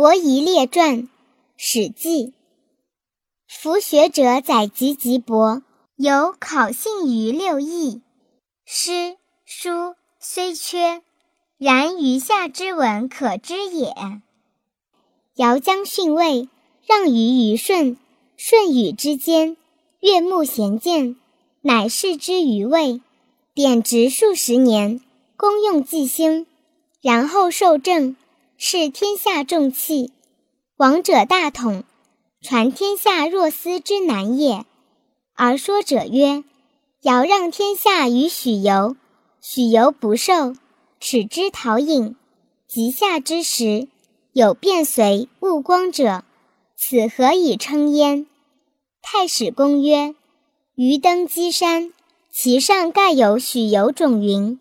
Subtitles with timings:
[0.00, 0.96] 伯夷列传》
[1.56, 2.26] 《史记》。
[3.48, 5.64] 夫学者载籍籍博，
[5.96, 8.00] 有考信于六艺。
[8.64, 11.02] 诗书虽缺，
[11.56, 13.92] 然余下之文可知也。
[15.34, 16.48] 尧将逊位，
[16.86, 17.96] 让于虞舜。
[18.36, 19.56] 舜与之间，
[19.98, 21.16] 悦目贤见，
[21.62, 23.00] 乃视之于魏，
[23.52, 25.00] 典职数十年，
[25.36, 26.46] 功用既兴，
[27.00, 28.14] 然后受政，
[28.60, 30.10] 是天下重器。
[30.78, 31.84] 王者大统，
[32.42, 34.66] 传天下若斯之难也。
[35.34, 36.42] 而说者曰
[37.02, 38.96] ：“尧让天下于许由，
[39.40, 40.56] 许由不受，
[40.98, 42.16] 耻之讨饮，
[42.66, 43.86] 及夏之时，
[44.32, 46.24] 有变随勿光者，
[46.76, 48.26] 此何以称焉？”
[49.00, 50.16] 太史公曰
[50.74, 51.92] ：“余登基山，
[52.32, 54.58] 其上盖有许由种云。”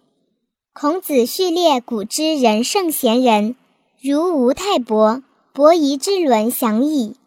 [0.71, 3.55] 孔子序列古之人圣贤人，
[4.09, 5.21] 如吴太伯、
[5.51, 7.17] 伯夷之伦详矣。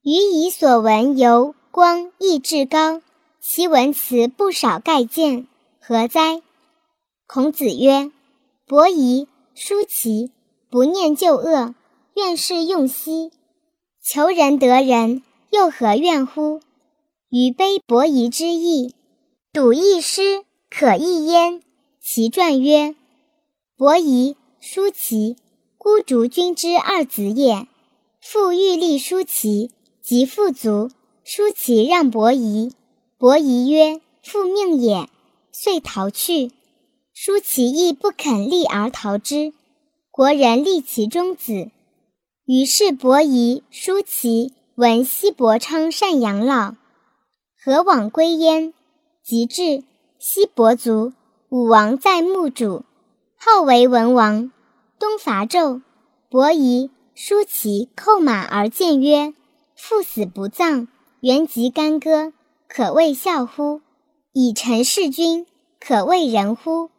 [0.00, 3.02] 余以所闻由光义至高，
[3.38, 5.46] 其文辞不少盖见，
[5.78, 6.40] 何哉？
[7.26, 8.10] 孔子曰
[8.66, 10.30] ：“伯夷、叔齐，
[10.70, 11.74] 不念旧恶，
[12.14, 13.30] 愿事用兮。
[14.02, 15.22] 求仁得仁。”
[15.52, 16.62] 又何怨乎？
[17.28, 18.94] 予悲伯夷之意，
[19.52, 21.60] 笃一诗可一焉。
[22.00, 22.94] 其传曰：
[23.76, 25.36] 伯夷、叔齐，
[25.84, 27.66] 孤竹君之二子也。
[28.20, 30.92] 父欲立叔齐，及父卒，
[31.24, 32.72] 叔齐让伯夷。
[33.18, 35.08] 伯夷曰：“父命也。”
[35.50, 36.52] 遂逃去。
[37.12, 39.52] 叔齐亦不肯立而逃之。
[40.12, 41.72] 国人立其中子。
[42.44, 44.52] 于是伯夷、叔齐。
[44.76, 46.76] 闻西伯昌善养老，
[47.60, 48.72] 何往归焉？
[49.24, 49.82] 及至，
[50.20, 51.12] 西伯卒，
[51.48, 52.84] 武王在墓主，
[53.36, 54.52] 号为文王。
[55.02, 55.82] 东伐纣，
[56.30, 59.34] 伯夷、叔齐叩马而谏曰
[59.74, 60.86] ：“父死不葬，
[61.18, 62.32] 原及干戈，
[62.68, 63.80] 可谓孝乎？
[64.32, 65.44] 以臣弑君，
[65.80, 66.90] 可谓仁乎？”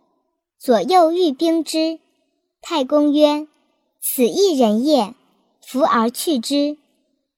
[0.60, 2.00] 左右欲兵之，
[2.62, 3.48] 太公曰
[4.04, 5.16] ：“此亦人也。”
[5.66, 6.78] 弗而去之。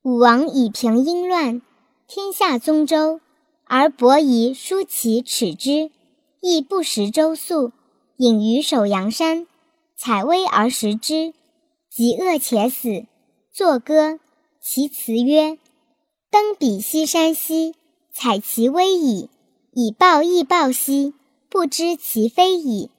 [0.01, 1.61] 武王以平殷乱，
[2.07, 3.19] 天下宗周，
[3.65, 5.91] 而伯夷、叔齐耻之，
[6.41, 7.71] 亦不食周粟，
[8.17, 9.45] 隐于首阳山，
[10.05, 11.33] 采薇而食之，
[11.89, 13.07] 极饿且死。
[13.51, 14.19] 作歌，
[14.61, 15.57] 其词曰
[16.29, 17.73] ：“登彼西山兮，
[18.13, 19.31] 采其薇矣，
[19.73, 21.15] 以报亦报兮，
[21.49, 22.91] 不知其非矣。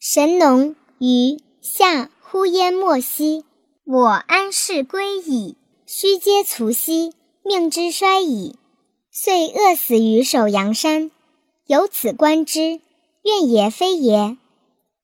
[0.00, 3.44] 神农、虞、夏呼焉莫兮，
[3.84, 8.56] 我安适归矣。”须嗟卒兮，命之衰矣。
[9.10, 11.10] 遂饿死于首阳山。
[11.66, 12.80] 由此观之，
[13.22, 14.38] 怨也非也。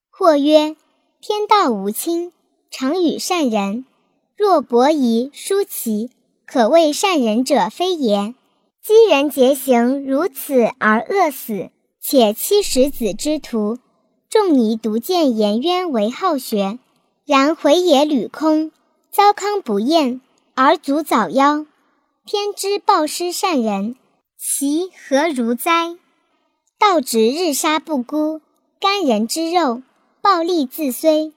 [0.09, 0.75] 或曰：
[1.22, 2.32] 天道无亲，
[2.70, 3.84] 常与善人。
[4.38, 6.08] 若伯夷、叔齐，
[6.47, 8.34] 可谓善人者非也。
[8.82, 11.69] 积人节行如此而饿死，
[12.00, 13.76] 且七十子之徒，
[14.31, 16.78] 仲尼独见颜渊为好学，
[17.26, 18.72] 然回也履空，
[19.10, 20.22] 糟糠不厌。
[20.54, 21.66] 而卒早夭，
[22.25, 23.94] 天之暴失善人，
[24.38, 25.98] 其何如哉？
[26.78, 28.41] 道直日杀不孤，
[28.81, 29.82] 干人之肉，
[30.22, 31.32] 暴力自虽，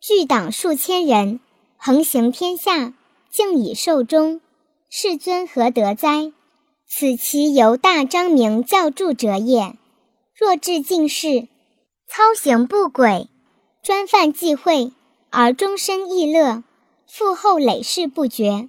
[0.00, 1.40] 聚党数千人，
[1.76, 2.94] 横行天下，
[3.30, 4.40] 竟以寿终。
[4.88, 6.32] 世尊何德哉？
[6.86, 9.74] 此其由大张明教著者也。
[10.36, 11.48] 若至进士，
[12.06, 13.28] 操行不轨，
[13.82, 14.92] 专犯忌讳，
[15.30, 16.62] 而终身逸乐。
[17.08, 18.68] 父后累世不绝，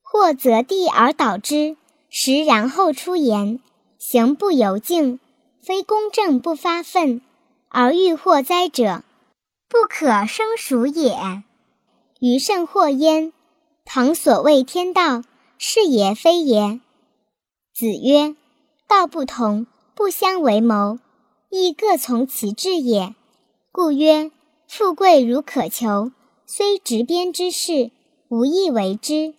[0.00, 1.76] 或择地而导之，
[2.08, 3.58] 时然后出言，
[3.98, 5.18] 行不由径，
[5.60, 7.20] 非公正不发愤，
[7.68, 9.02] 而欲祸灾者，
[9.68, 11.42] 不可生属也。
[12.20, 13.32] 余甚惑焉。
[13.84, 15.22] 唐所谓天道，
[15.58, 16.80] 是也非也？
[17.74, 18.34] 子曰：
[18.86, 20.98] 道不同，不相为谋，
[21.50, 23.14] 亦各从其志也。
[23.72, 24.30] 故曰：
[24.66, 26.12] 富贵如可求。
[26.46, 27.90] 虽执鞭之事，
[28.28, 29.34] 无益为之；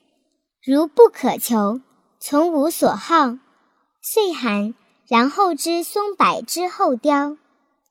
[0.63, 1.81] 如不可求，
[2.19, 3.37] 从无所好。
[4.01, 4.73] 岁寒，
[5.07, 7.37] 然后知松柏之后凋。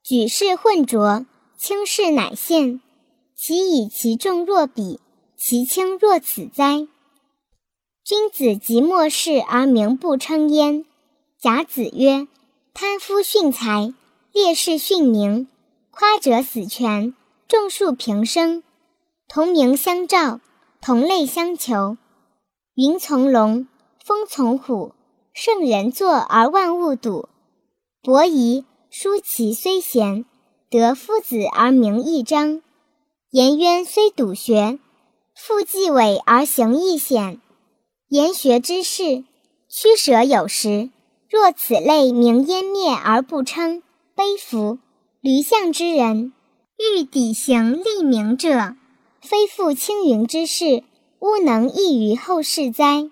[0.05, 1.27] 举世混浊，
[1.59, 2.81] 轻视乃现。
[3.35, 5.01] 其以其重若彼，
[5.37, 6.87] 其轻若此哉？
[8.05, 10.85] 君子即莫视而名不称焉。
[11.39, 12.29] 甲子曰：
[12.73, 13.93] 贪夫殉财，
[14.33, 15.49] 烈士殉名，
[15.91, 17.15] 夸者死权，
[17.49, 18.63] 众树平生。
[19.29, 20.41] 同名相照，
[20.81, 21.97] 同类相求。
[22.75, 23.67] 云从龙，
[24.05, 24.93] 风从虎。
[25.35, 27.29] 圣人作而万物睹。
[28.03, 30.25] 伯夷、叔齐虽贤，
[30.71, 32.61] 得夫子而名义彰。
[33.31, 34.79] 颜渊虽笃学，
[35.35, 37.41] 复既伟而行亦险。
[38.09, 39.25] 言学之士，
[39.71, 40.91] 曲舍有时。
[41.31, 43.83] 若此类名湮灭而不称，
[44.15, 44.79] 悲夫！
[45.21, 46.33] 驴象之人，
[46.79, 48.77] 欲抵行立名者，
[49.23, 50.85] 非复青云之事，
[51.21, 53.11] 吾能益于后世哉？